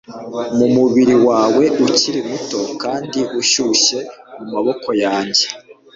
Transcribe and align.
numubiri 0.57 1.15
wawe 1.27 1.63
ukiri 1.85 2.19
muto 2.29 2.59
kandi 2.83 3.19
ushyushye 3.41 3.99
mumaboko 4.37 4.89
yanjye 5.03 5.45